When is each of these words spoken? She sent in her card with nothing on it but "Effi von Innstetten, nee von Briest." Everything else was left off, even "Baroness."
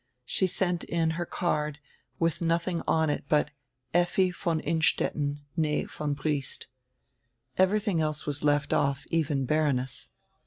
She 0.25 0.47
sent 0.47 0.83
in 0.85 1.11
her 1.11 1.27
card 1.27 1.77
with 2.17 2.41
nothing 2.41 2.81
on 2.87 3.11
it 3.11 3.25
but 3.29 3.51
"Effi 3.93 4.31
von 4.31 4.59
Innstetten, 4.59 5.41
nee 5.55 5.83
von 5.85 6.15
Briest." 6.15 6.65
Everything 7.55 8.01
else 8.01 8.25
was 8.25 8.43
left 8.43 8.73
off, 8.73 9.05
even 9.11 9.45
"Baroness." 9.45 10.09